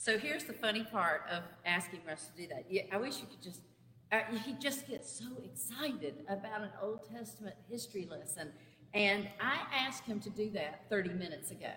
[0.00, 2.64] So here's the funny part of asking Russ to do that.
[2.70, 3.60] Yeah, I wish you could just,
[4.10, 8.50] uh, he just gets so excited about an Old Testament history lesson.
[8.94, 11.72] And I asked him to do that 30 minutes ago.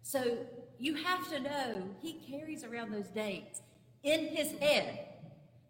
[0.00, 0.38] So
[0.78, 3.60] you have to know he carries around those dates
[4.02, 5.08] in his head.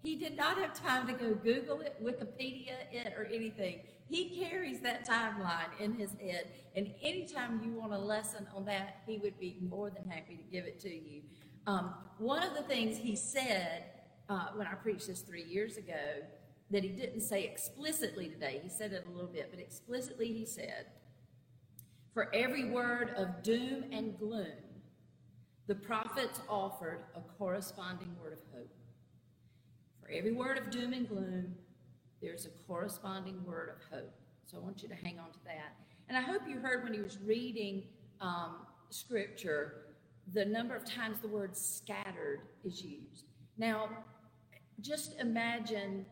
[0.04, 3.80] He did not have time to go Google it, Wikipedia it, or anything.
[4.08, 6.52] He carries that timeline in his head.
[6.76, 10.42] And anytime you want a lesson on that, he would be more than happy to
[10.44, 11.22] give it to you.
[11.66, 13.84] Um, one of the things he said
[14.28, 16.22] uh, when I preached this three years ago
[16.70, 20.44] that he didn't say explicitly today, he said it a little bit, but explicitly he
[20.44, 20.86] said,
[22.14, 24.46] For every word of doom and gloom,
[25.66, 28.70] the prophets offered a corresponding word of hope.
[30.00, 31.54] For every word of doom and gloom,
[32.22, 34.12] there's a corresponding word of hope.
[34.46, 35.74] So I want you to hang on to that.
[36.08, 37.82] And I hope you heard when he was reading
[38.20, 39.85] um, scripture
[40.32, 43.26] the number of times the word scattered is used.
[43.58, 43.88] Now,
[44.80, 46.04] just imagine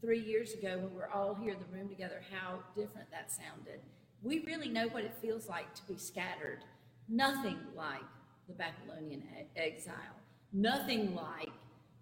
[0.00, 3.80] three years ago when we're all here in the room together how different that sounded.
[4.22, 6.64] We really know what it feels like to be scattered.
[7.08, 8.02] Nothing like
[8.48, 9.22] the Babylonian
[9.56, 10.16] exile,
[10.52, 11.50] nothing like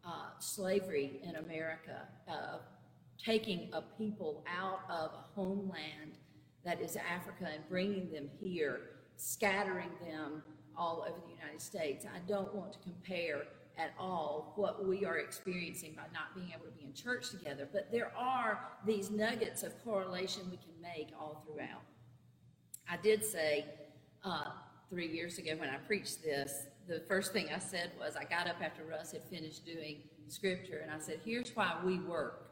[0.05, 2.59] uh, slavery in America, uh,
[3.23, 6.19] taking a people out of a homeland
[6.65, 8.81] that is Africa and bringing them here,
[9.17, 10.43] scattering them
[10.77, 12.05] all over the United States.
[12.05, 13.43] I don't want to compare
[13.79, 17.69] at all what we are experiencing by not being able to be in church together,
[17.73, 21.83] but there are these nuggets of correlation we can make all throughout.
[22.89, 23.67] I did say
[24.25, 24.51] uh,
[24.89, 28.47] three years ago when I preached this, the first thing I said was I got
[28.47, 32.43] up after Russ had finished doing scripture and I said, Here's why we work.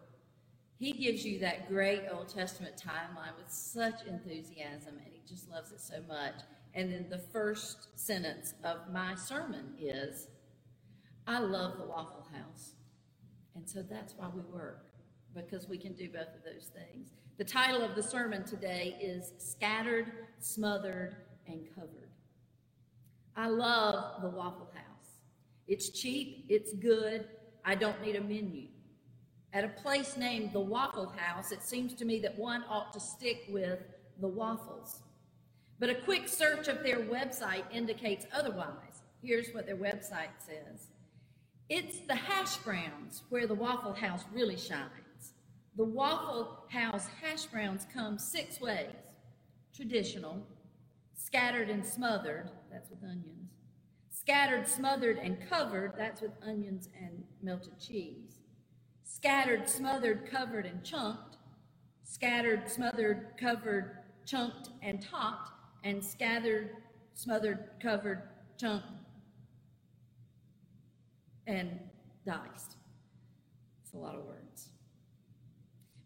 [0.78, 5.70] He gives you that great Old Testament timeline with such enthusiasm and he just loves
[5.70, 6.34] it so much.
[6.74, 10.28] And then the first sentence of my sermon is,
[11.26, 12.72] I love the Waffle House.
[13.54, 14.84] And so that's why we work,
[15.34, 17.10] because we can do both of those things.
[17.38, 21.16] The title of the sermon today is Scattered, Smothered,
[21.46, 22.10] and Covered.
[23.36, 25.20] I love the Waffle House.
[25.66, 27.26] It's cheap, it's good,
[27.64, 28.68] I don't need a menu.
[29.52, 33.00] At a place named the Waffle House, it seems to me that one ought to
[33.00, 33.78] stick with
[34.20, 35.00] the waffles.
[35.78, 39.02] But a quick search of their website indicates otherwise.
[39.22, 40.88] Here's what their website says.
[41.68, 45.32] It's the hash browns where the Waffle House really shines.
[45.76, 48.90] The Waffle House hash browns come six ways.
[49.74, 50.46] Traditional,
[51.16, 53.50] scattered and smothered, that's with onions,
[54.10, 58.38] scattered, smothered, and covered, that's with onions and melted cheese,
[59.02, 61.38] scattered, smothered, covered, and chunked,
[62.04, 65.50] scattered, smothered, covered, chunked, and topped,
[65.84, 66.70] and scattered,
[67.14, 68.22] smothered, covered,
[68.58, 68.88] chunked,
[71.46, 71.78] and
[72.26, 72.76] diced.
[73.84, 74.70] It's a lot of words.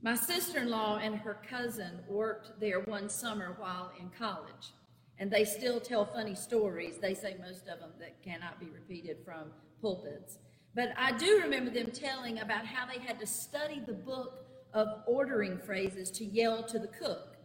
[0.02, 4.72] My sister in law and her cousin worked there one summer while in college,
[5.18, 6.98] and they still tell funny stories.
[6.98, 10.38] They say most of them that cannot be repeated from pulpits.
[10.74, 14.44] But I do remember them telling about how they had to study the book
[14.74, 17.37] of ordering phrases to yell to the cook.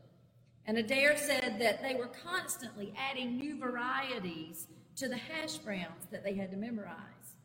[0.66, 6.24] And Adair said that they were constantly adding new varieties to the hash browns that
[6.24, 7.36] they had to memorize.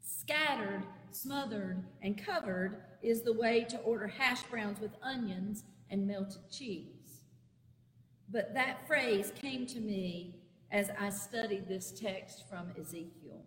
[0.00, 6.50] Scattered, smothered, and covered is the way to order hash browns with onions and melted
[6.50, 7.20] cheese.
[8.30, 10.36] But that phrase came to me
[10.70, 13.44] as I studied this text from Ezekiel.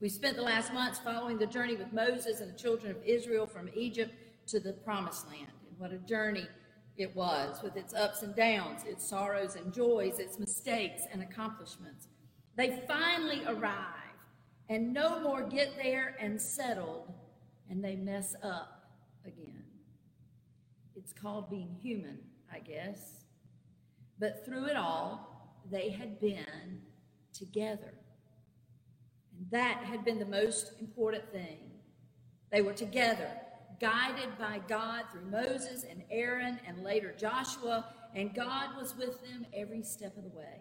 [0.00, 3.46] We spent the last months following the journey with Moses and the children of Israel
[3.46, 4.14] from Egypt
[4.46, 5.52] to the promised land.
[5.68, 6.46] And what a journey
[6.98, 12.08] it was, with its ups and downs, its sorrows and joys, its mistakes and accomplishments.
[12.56, 13.84] They finally arrive
[14.68, 17.12] and no more get there and settled
[17.70, 18.90] and they mess up
[19.24, 19.62] again.
[20.96, 22.18] It's called being human,
[22.52, 23.24] I guess.
[24.18, 26.82] But through it all, they had been
[27.32, 27.94] together.
[29.36, 31.70] And that had been the most important thing.
[32.50, 33.30] They were together
[33.80, 39.46] guided by God through Moses and Aaron and later Joshua, and God was with them
[39.54, 40.60] every step of the way.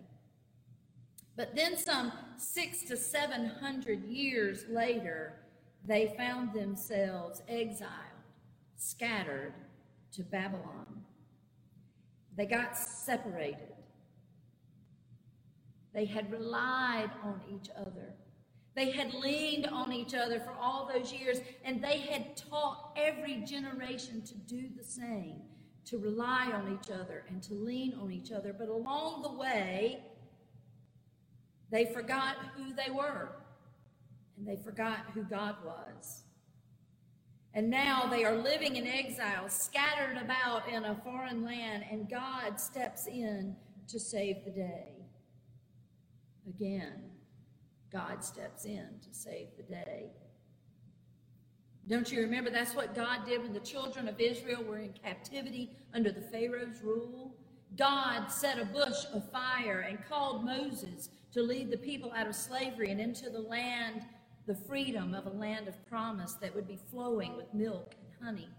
[1.35, 5.33] But then, some six to seven hundred years later,
[5.85, 7.91] they found themselves exiled,
[8.75, 9.53] scattered
[10.13, 11.03] to Babylon.
[12.35, 13.73] They got separated.
[15.93, 18.13] They had relied on each other.
[18.77, 23.37] They had leaned on each other for all those years, and they had taught every
[23.37, 25.41] generation to do the same,
[25.85, 28.53] to rely on each other and to lean on each other.
[28.53, 30.03] But along the way,
[31.71, 33.31] they forgot who they were.
[34.37, 36.21] and they forgot who God was.
[37.55, 42.59] And now they are living in exile, scattered about in a foreign land, and God
[42.59, 43.55] steps in
[43.87, 45.07] to save the day.
[46.47, 47.16] Again,
[47.91, 50.11] God steps in to save the day.
[51.87, 55.71] Don't you remember that's what God did when the children of Israel were in captivity
[55.93, 57.33] under the Pharaoh's rule?
[57.77, 62.35] God set a bush of fire and called Moses to lead the people out of
[62.35, 64.01] slavery and into the land,
[64.47, 68.49] the freedom of a land of promise that would be flowing with milk and honey.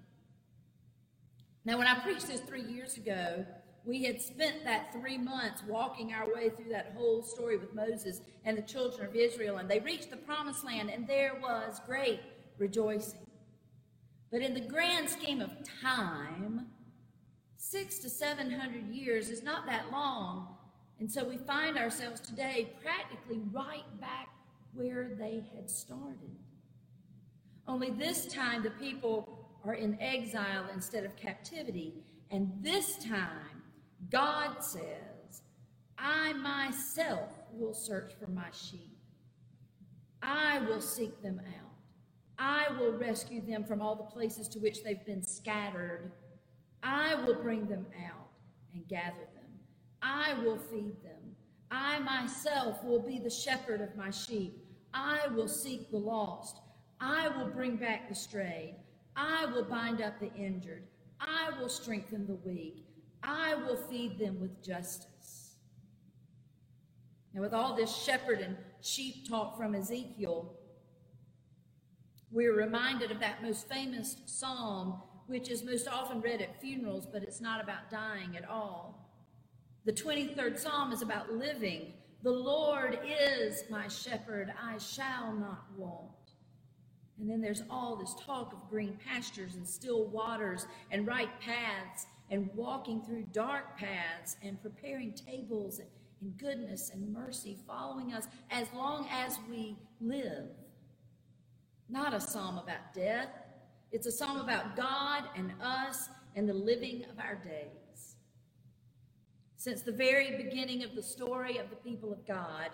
[1.64, 3.44] Now, when I preached this three years ago,
[3.84, 8.20] we had spent that three months walking our way through that whole story with Moses
[8.44, 12.20] and the children of Israel, and they reached the promised land, and there was great
[12.58, 13.26] rejoicing.
[14.30, 15.50] But in the grand scheme of
[15.82, 16.66] time,
[17.56, 20.56] six to seven hundred years is not that long.
[21.00, 24.28] And so we find ourselves today practically right back
[24.74, 26.36] where they had started.
[27.66, 31.94] Only this time the people are in exile instead of captivity.
[32.30, 33.62] And this time,
[34.10, 35.42] God says,
[35.98, 38.96] I myself will search for my sheep.
[40.22, 41.68] I will seek them out.
[42.38, 46.12] I will rescue them from all the places to which they've been scattered.
[46.82, 48.28] I will bring them out
[48.72, 49.50] and gather them.
[50.00, 51.34] I will feed them.
[51.70, 54.64] I myself will be the shepherd of my sheep.
[54.94, 56.60] I will seek the lost.
[57.00, 58.76] I will bring back the strayed.
[59.16, 60.84] I will bind up the injured.
[61.20, 62.84] I will strengthen the weak.
[63.22, 65.56] I will feed them with justice.
[67.34, 70.54] Now, with all this shepherd and sheep talk from Ezekiel,
[72.30, 77.22] we're reminded of that most famous psalm, which is most often read at funerals, but
[77.22, 79.08] it's not about dying at all.
[79.84, 81.94] The 23rd psalm is about living.
[82.22, 86.10] The Lord is my shepherd, I shall not want.
[87.18, 92.06] And then there's all this talk of green pastures and still waters and right paths
[92.30, 95.80] and walking through dark paths and preparing tables
[96.20, 100.48] in goodness and mercy following us as long as we live
[101.88, 103.30] not a psalm about death.
[103.92, 108.16] It's a psalm about God and us and the living of our days.
[109.56, 112.70] Since the very beginning of the story of the people of God,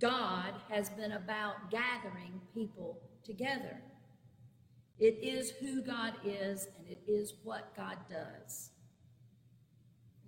[0.00, 3.80] God has been about gathering people together.
[4.98, 8.70] It is who God is, and it is what God does.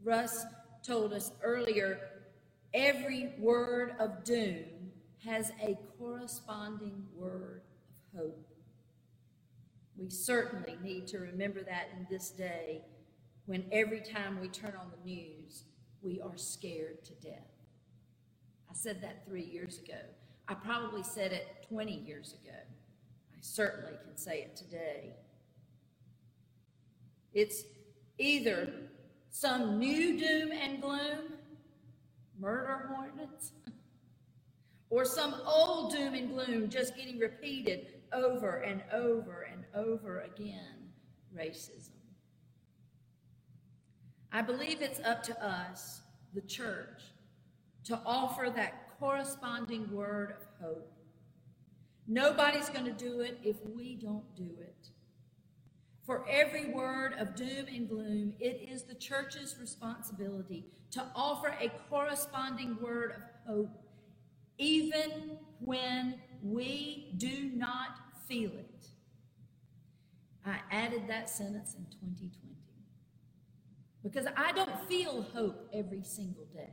[0.04, 0.44] Russ
[0.82, 2.00] told us earlier
[2.72, 4.64] every word of doom
[5.24, 7.62] has a corresponding word
[8.14, 8.48] of hope.
[9.96, 12.82] We certainly need to remember that in this day
[13.46, 15.64] when every time we turn on the news,
[16.02, 17.48] we are scared to death.
[18.70, 19.98] I said that three years ago.
[20.46, 22.56] I probably said it 20 years ago.
[23.32, 25.14] I certainly can say it today.
[27.32, 27.64] It's
[28.18, 28.72] either
[29.30, 31.34] some new doom and gloom,
[32.38, 33.52] murder hornets,
[34.90, 40.90] or some old doom and gloom just getting repeated over and over and over again
[41.36, 41.90] racism.
[44.32, 46.02] I believe it's up to us,
[46.34, 47.02] the church,
[47.84, 50.92] to offer that corresponding word of hope.
[52.06, 54.90] Nobody's going to do it if we don't do it.
[56.08, 61.70] For every word of doom and gloom, it is the church's responsibility to offer a
[61.90, 63.82] corresponding word of hope,
[64.56, 68.86] even when we do not feel it.
[70.46, 72.56] I added that sentence in 2020
[74.02, 76.72] because I don't feel hope every single day.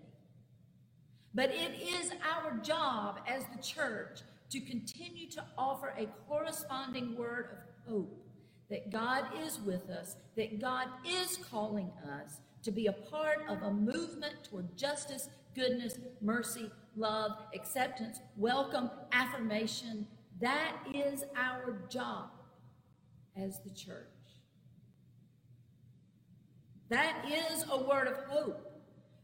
[1.33, 7.49] But it is our job as the church to continue to offer a corresponding word
[7.51, 8.24] of hope
[8.69, 11.91] that God is with us, that God is calling
[12.21, 18.89] us to be a part of a movement toward justice, goodness, mercy, love, acceptance, welcome,
[19.11, 20.07] affirmation.
[20.41, 22.29] That is our job
[23.37, 24.07] as the church.
[26.89, 28.71] That is a word of hope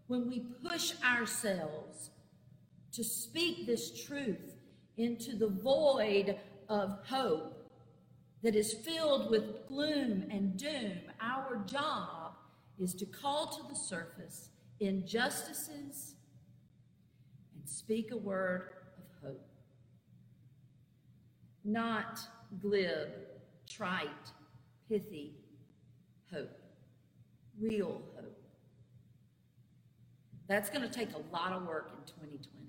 [0.07, 2.09] when we push ourselves
[2.93, 4.55] to speak this truth
[4.97, 6.37] into the void
[6.69, 7.60] of hope
[8.43, 10.93] that is filled with gloom and doom.
[11.19, 12.33] Our job
[12.79, 16.15] is to call to the surface injustices
[17.55, 19.47] and speak a word of hope.
[21.63, 22.19] Not
[22.59, 23.09] glib,
[23.69, 24.09] trite,
[24.89, 25.35] pithy
[26.33, 26.49] hope.
[27.59, 28.37] Real hope.
[30.47, 32.60] That's going to take a lot of work in 2020.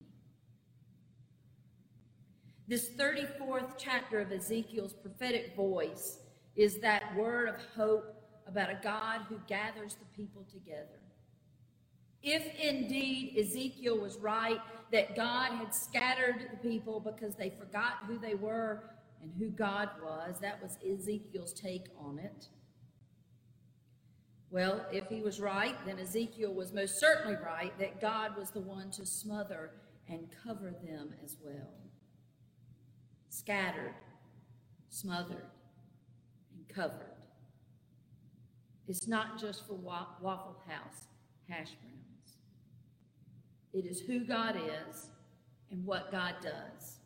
[2.73, 6.21] This 34th chapter of Ezekiel's prophetic voice
[6.57, 8.15] is that word of hope
[8.47, 11.03] about a God who gathers the people together.
[12.23, 14.59] If indeed Ezekiel was right
[14.91, 18.85] that God had scattered the people because they forgot who they were
[19.21, 22.49] and who God was, that was Ezekiel's take on it.
[24.49, 28.61] Well, if he was right, then Ezekiel was most certainly right that God was the
[28.61, 29.73] one to smother
[30.09, 31.69] and cover them as well.
[33.33, 33.95] Scattered,
[34.91, 35.47] smothered,
[36.55, 37.17] and covered.
[38.87, 41.07] It's not just for Waffle House
[41.49, 42.37] hash browns.
[43.73, 45.07] It is who God is
[45.71, 46.99] and what God does.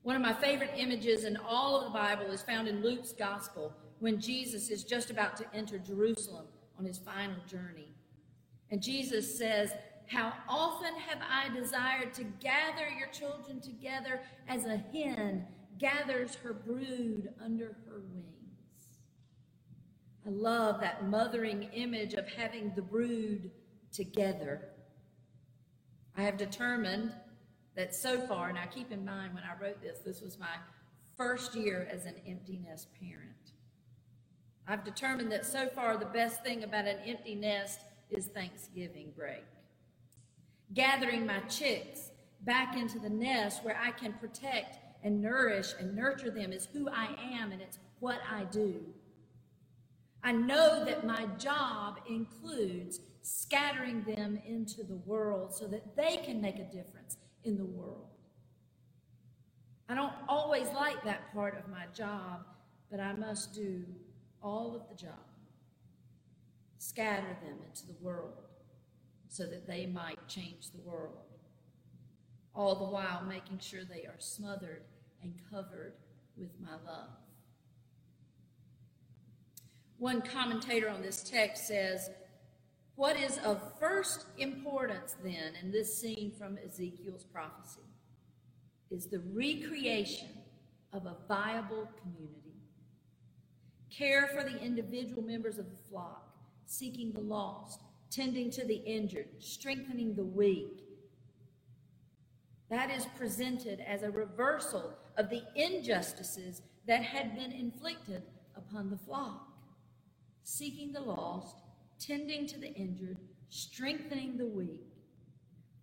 [0.00, 3.74] One of my favorite images in all of the Bible is found in Luke's Gospel
[3.98, 6.46] when Jesus is just about to enter Jerusalem
[6.78, 7.92] on his final journey.
[8.70, 9.74] And Jesus says,
[10.08, 15.46] How often have I desired to gather your children together as a hen
[15.78, 18.24] gathers her brood under her wings?
[20.26, 23.50] I love that mothering image of having the brood
[23.92, 24.70] together.
[26.16, 27.12] I have determined
[27.76, 30.56] that so far, now keep in mind when I wrote this, this was my
[31.18, 33.52] first year as an empty nest parent.
[34.66, 39.44] I've determined that so far the best thing about an empty nest is Thanksgiving break.
[40.74, 42.10] Gathering my chicks
[42.42, 46.88] back into the nest where I can protect and nourish and nurture them is who
[46.88, 48.82] I am and it's what I do.
[50.22, 56.40] I know that my job includes scattering them into the world so that they can
[56.40, 58.08] make a difference in the world.
[59.88, 62.44] I don't always like that part of my job,
[62.90, 63.84] but I must do
[64.42, 65.14] all of the job.
[66.78, 68.47] Scatter them into the world
[69.28, 71.16] so that they might change the world.
[72.54, 74.82] All the while making sure they are smothered
[75.22, 75.92] and covered
[76.36, 77.10] with my love.
[79.98, 82.10] One commentator on this text says,
[82.94, 87.82] What is of first importance then in this scene from Ezekiel's prophecy
[88.90, 90.28] is the recreation
[90.92, 92.38] of a viable community.
[93.90, 96.32] Care for the individual members of the flock,
[96.66, 100.84] seeking the lost, tending to the injured, strengthening the weak.
[102.70, 108.22] That is presented as a reversal of the injustices that had been inflicted
[108.56, 109.48] upon the flock
[110.48, 111.56] seeking the lost,
[112.00, 113.18] tending to the injured,
[113.50, 114.80] strengthening the weak,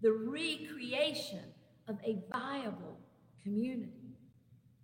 [0.01, 1.43] the recreation
[1.87, 2.97] of a viable
[3.43, 4.17] community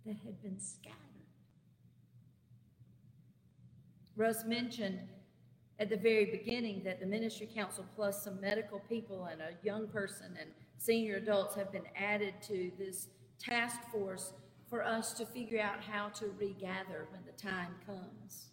[0.06, 0.96] that had been scattered.
[4.14, 5.00] Russ mentioned
[5.78, 9.88] at the very beginning that the ministry council plus some medical people and a young
[9.88, 14.32] person and senior adults have been added to this task force
[14.68, 18.48] for us to figure out how to regather when the time comes.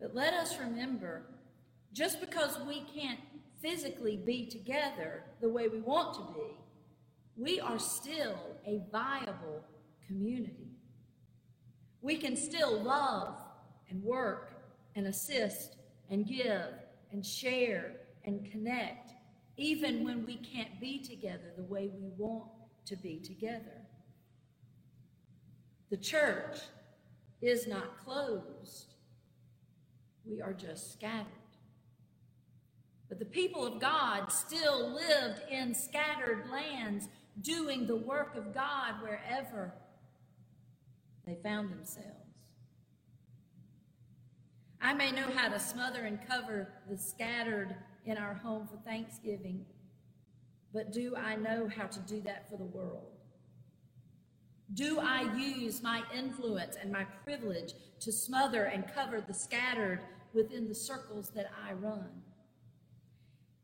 [0.00, 1.22] But let us remember
[1.92, 3.20] just because we can't
[3.60, 6.54] physically be together the way we want to be,
[7.36, 9.62] we are still a viable
[10.06, 10.70] community.
[12.00, 13.34] We can still love
[13.90, 14.52] and work
[14.96, 15.76] and assist
[16.10, 16.72] and give
[17.12, 17.92] and share
[18.24, 19.12] and connect,
[19.56, 22.50] even when we can't be together the way we want
[22.86, 23.82] to be together.
[25.90, 26.58] The church
[27.40, 28.94] is not closed
[30.28, 31.26] we are just scattered.
[33.08, 37.08] But the people of God still lived in scattered lands,
[37.40, 39.72] doing the work of God wherever
[41.26, 42.27] they found themselves.
[44.80, 49.64] I may know how to smother and cover the scattered in our home for Thanksgiving,
[50.72, 53.12] but do I know how to do that for the world?
[54.74, 60.00] Do I use my influence and my privilege to smother and cover the scattered
[60.32, 62.22] within the circles that I run.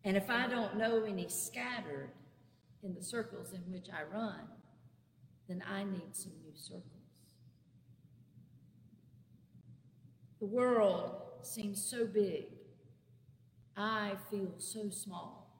[0.04, 2.10] And if I don't know any scattered
[2.82, 4.40] in the circles in which I run,
[5.48, 7.03] then I need some new circles.
[10.44, 12.48] The world seems so big.
[13.78, 15.50] I feel so small.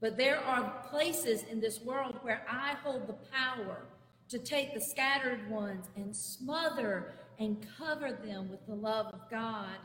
[0.00, 3.86] But there are places in this world where I hold the power
[4.30, 9.76] to take the scattered ones and smother and cover them with the love of God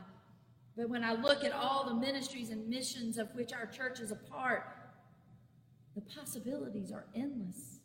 [0.76, 4.12] but when I look at all the ministries and missions of which our church is
[4.12, 4.64] a part,
[5.94, 7.79] the possibilities are endless.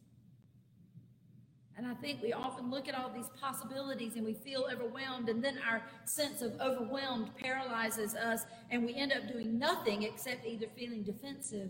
[1.78, 5.44] And I think we often look at all these possibilities and we feel overwhelmed, and
[5.44, 10.68] then our sense of overwhelmed paralyzes us, and we end up doing nothing except either
[10.76, 11.70] feeling defensive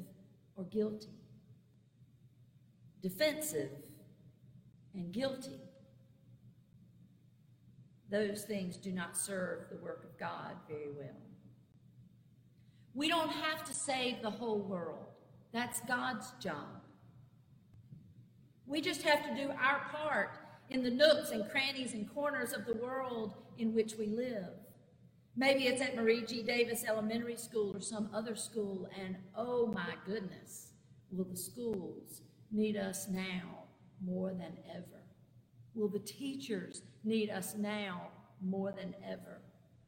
[0.56, 1.10] or guilty.
[3.02, 3.70] defensive,
[4.96, 5.60] and guilty.
[8.10, 11.22] Those things do not serve the work of God very well.
[12.96, 15.06] We don't have to save the whole world.
[15.52, 16.85] That's God's job.
[18.68, 22.66] We just have to do our part in the nooks and crannies and corners of
[22.66, 24.50] the world in which we live.
[25.38, 26.42] Maybe it's at Marie G.
[26.42, 30.70] Davis Elementary School or some other school, and oh my goodness,
[31.12, 33.66] will the schools need us now
[34.04, 35.04] more than ever?
[35.76, 38.08] Will the teachers need us now
[38.42, 39.42] more than ever?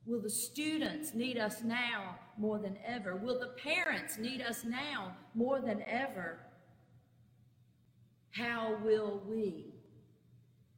[0.06, 3.16] Will the students need us now more than ever?
[3.16, 6.40] Will the parents need us now more than ever?
[8.38, 9.74] How will we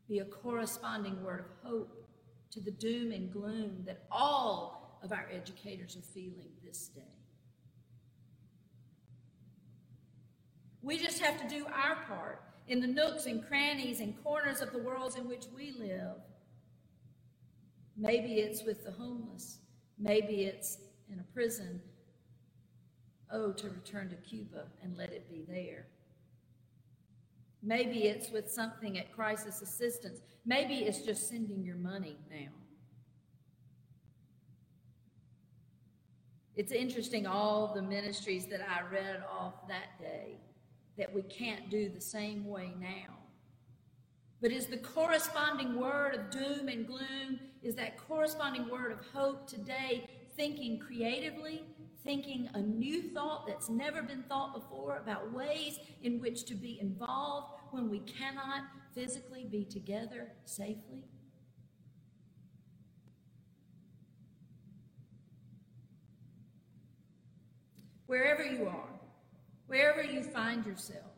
[0.08, 2.08] be a corresponding word of hope
[2.52, 7.02] to the doom and gloom that all of our educators are feeling this day?
[10.82, 14.72] We just have to do our part in the nooks and crannies and corners of
[14.72, 16.16] the worlds in which we live.
[17.98, 19.60] Maybe it's with the homeless.
[19.98, 20.78] Maybe it's
[21.12, 21.82] in a prison.
[23.30, 25.88] Oh, to return to Cuba and let it be there.
[27.62, 30.20] Maybe it's with something at crisis assistance.
[30.46, 32.52] Maybe it's just sending your money now.
[36.56, 40.38] It's interesting, all the ministries that I read off that day,
[40.98, 43.16] that we can't do the same way now.
[44.42, 49.48] But is the corresponding word of doom and gloom, is that corresponding word of hope
[49.48, 51.64] today thinking creatively,
[52.04, 56.80] thinking a new thought that's never been thought before about ways in which to be
[56.80, 58.64] involved when we cannot
[58.94, 61.04] physically be together safely?
[68.06, 68.90] Wherever you are,
[69.68, 71.12] wherever you find yourself,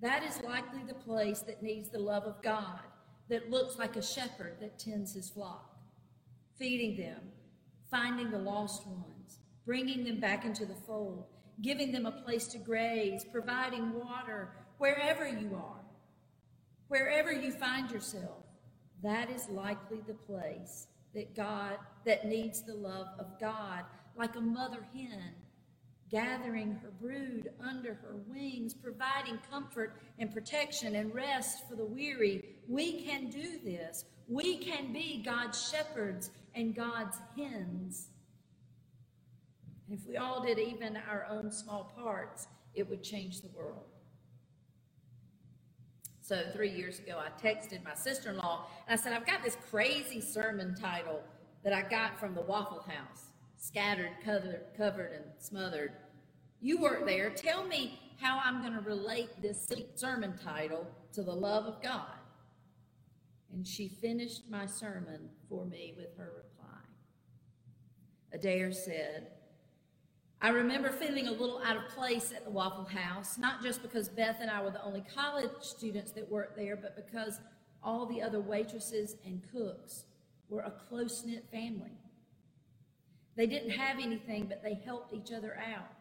[0.00, 2.80] that is likely the place that needs the love of God
[3.28, 5.76] that looks like a shepherd that tends his flock,
[6.58, 7.20] feeding them,
[7.90, 11.26] finding the lost ones, bringing them back into the fold,
[11.62, 15.84] giving them a place to graze, providing water wherever you are,
[16.88, 18.44] wherever you find yourself.
[19.02, 23.84] That is likely the place that God that needs the love of God,
[24.16, 25.34] like a mother hen
[26.10, 32.56] gathering her brood under her wings, providing comfort and protection and rest for the weary.
[32.68, 34.04] We can do this.
[34.28, 38.08] We can be God's shepherds and God's hens.
[39.88, 43.84] And if we all did even our own small parts, it would change the world.
[46.20, 49.42] So, three years ago, I texted my sister in law and I said, I've got
[49.44, 51.20] this crazy sermon title
[51.64, 53.26] that I got from the Waffle House
[53.58, 55.92] scattered, covered, covered and smothered.
[56.60, 57.30] You work there.
[57.30, 62.18] Tell me how I'm going to relate this sermon title to the love of God.
[63.52, 66.43] And she finished my sermon for me with her.
[68.34, 69.28] Adair said,
[70.42, 74.08] I remember feeling a little out of place at the Waffle House, not just because
[74.08, 77.40] Beth and I were the only college students that worked there, but because
[77.82, 80.04] all the other waitresses and cooks
[80.48, 81.92] were a close knit family.
[83.36, 85.92] They didn't have anything, but they helped each other out.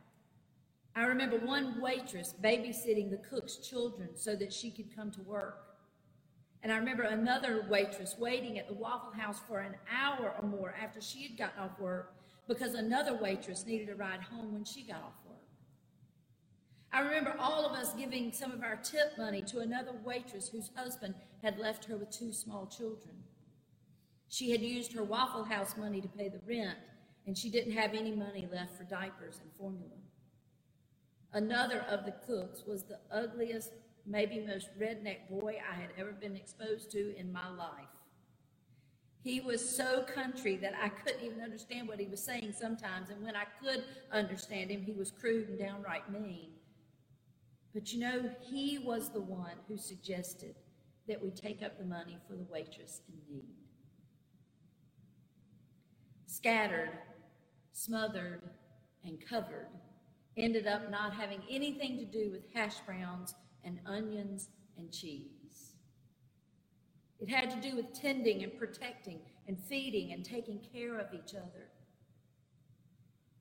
[0.95, 5.59] I remember one waitress babysitting the cook's children so that she could come to work.
[6.63, 10.75] And I remember another waitress waiting at the Waffle House for an hour or more
[10.81, 12.13] after she had gotten off work
[12.47, 15.37] because another waitress needed a ride home when she got off work.
[16.91, 20.69] I remember all of us giving some of our tip money to another waitress whose
[20.75, 23.15] husband had left her with two small children.
[24.29, 26.77] She had used her Waffle House money to pay the rent,
[27.25, 29.97] and she didn't have any money left for diapers and formula.
[31.33, 33.71] Another of the cooks was the ugliest,
[34.05, 37.87] maybe most redneck boy I had ever been exposed to in my life.
[39.23, 43.23] He was so country that I couldn't even understand what he was saying sometimes, and
[43.23, 46.49] when I could understand him, he was crude and downright mean.
[47.73, 50.55] But you know, he was the one who suggested
[51.07, 53.55] that we take up the money for the waitress in need.
[56.25, 56.91] Scattered,
[57.71, 58.41] smothered,
[59.05, 59.67] and covered
[60.35, 65.42] ended up not having anything to do with hash browns and onions and cheese.
[67.23, 71.33] It had to do with tending and protecting and feeding and taking care of each
[71.33, 71.69] other.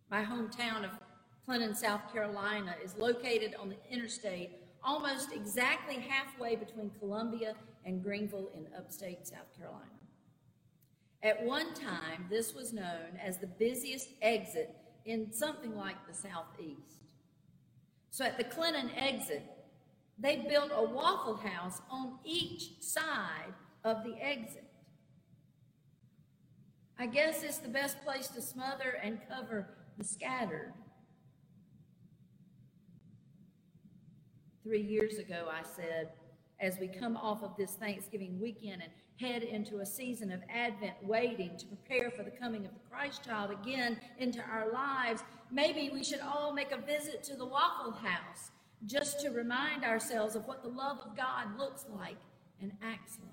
[0.08, 0.90] My hometown of
[1.44, 4.50] Clinton, South Carolina is located on the interstate
[4.84, 9.80] almost exactly halfway between Columbia and Greenville in upstate South Carolina.
[11.24, 17.02] At one time, this was known as the busiest exit in something like the southeast.
[18.10, 19.42] So at the Clinton exit,
[20.20, 24.64] they built a Waffle House on each side of the exit.
[26.98, 29.68] I guess it's the best place to smother and cover
[29.98, 30.72] the scattered.
[34.62, 36.10] Three years ago, I said,
[36.60, 40.94] as we come off of this Thanksgiving weekend and head into a season of Advent
[41.02, 45.90] waiting to prepare for the coming of the Christ child again into our lives, maybe
[45.92, 48.52] we should all make a visit to the Waffle House
[48.86, 52.16] just to remind ourselves of what the love of God looks like
[52.60, 53.31] and acts like.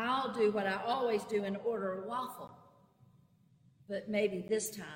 [0.00, 2.50] I'll do what I always do and order a waffle,
[3.88, 4.86] but maybe this time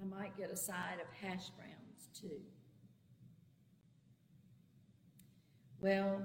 [0.00, 2.40] I might get a side of hash browns too.
[5.80, 6.22] Well,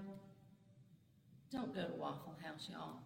[1.52, 3.00] don't go to Waffle House, y'all.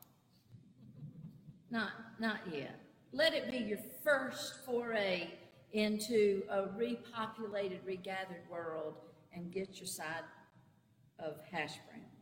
[1.71, 2.79] Not, not yet.
[3.11, 5.29] Let it be your first foray
[5.71, 8.95] into a repopulated, regathered world
[9.33, 10.23] and get your side
[11.17, 12.12] of hash browns.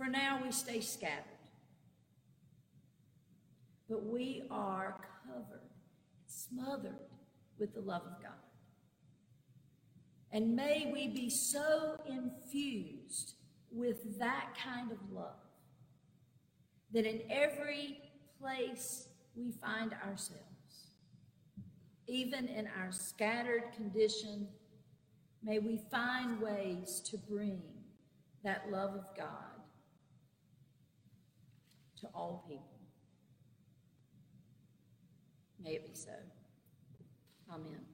[0.00, 1.24] For now, we stay scattered.
[3.86, 5.68] But we are covered,
[6.26, 6.94] smothered
[7.58, 8.32] with the love of God.
[10.32, 13.34] And may we be so infused
[13.70, 15.34] with that kind of love
[16.94, 18.00] that in every
[18.40, 20.94] place we find ourselves,
[22.06, 24.48] even in our scattered condition,
[25.42, 27.60] may we find ways to bring
[28.42, 29.49] that love of God
[32.00, 32.78] to all people.
[35.62, 36.10] May it be so.
[37.52, 37.89] Amen.